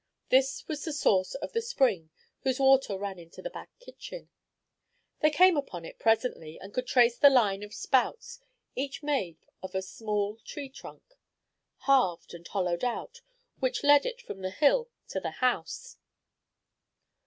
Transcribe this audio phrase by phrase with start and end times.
[0.29, 2.09] This was the source of the spring
[2.39, 4.29] whose water ran into the back kitchen.
[5.19, 8.39] They came upon it presently, and could trace the line of spouts,
[8.75, 11.03] each made of a small tree trunk,
[11.85, 13.21] halved and hollowed out,
[13.59, 15.97] which led it from the hill to the house.